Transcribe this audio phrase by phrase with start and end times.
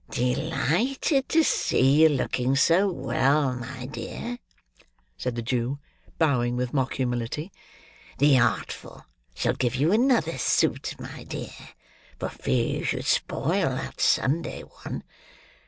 [0.09, 4.39] "Delighted to see you looking so well, my dear,"
[5.15, 5.77] said the Jew,
[6.17, 7.51] bowing with mock humility.
[8.17, 11.53] "The Artful shall give you another suit, my dear,
[12.17, 15.03] for fear you should spoil that Sunday one.